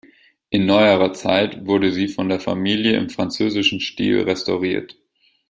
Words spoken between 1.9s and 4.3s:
sie von der Familie im französischen Stil